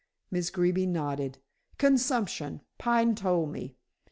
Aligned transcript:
Miss 0.31 0.49
Greeby 0.49 0.87
nodded. 0.87 1.37
"Consumption, 1.77 2.61
Pine 2.79 3.13
told 3.13 3.51
me." 3.51 3.75